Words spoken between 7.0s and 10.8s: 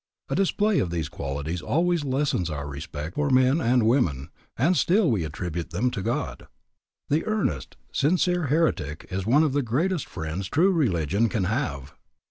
The earnest, sincere heretic is one of the greatest friends true